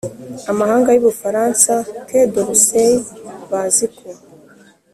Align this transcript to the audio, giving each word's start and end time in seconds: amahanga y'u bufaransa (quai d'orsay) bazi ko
amahanga 0.51 0.89
y'u 0.91 1.05
bufaransa 1.07 1.73
(quai 2.07 2.25
d'orsay) 2.33 2.91
bazi 3.49 3.85
ko 3.97 4.07